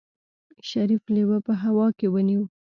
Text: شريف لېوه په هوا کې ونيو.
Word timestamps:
شريف 0.69 1.03
لېوه 1.15 1.37
په 1.45 1.53
هوا 1.63 1.87
کې 1.97 2.07
ونيو. 2.13 2.43